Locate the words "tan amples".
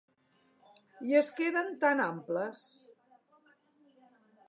1.85-2.67